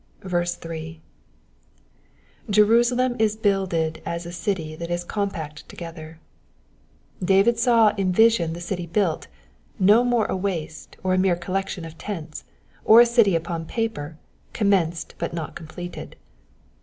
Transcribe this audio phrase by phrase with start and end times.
[0.25, 0.31] 8.
[0.31, 0.99] ^^
[2.49, 6.17] Jerusalem is Jmilded as a city that is compact together,'''*
[7.23, 9.27] David saw in vision the city built;
[9.77, 12.45] no more a waste, or a mere collection of tents,
[12.83, 14.17] or a city upon paper,
[14.53, 16.15] commenced but not completed.